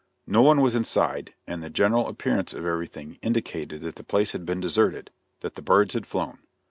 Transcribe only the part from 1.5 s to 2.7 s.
the general appearance of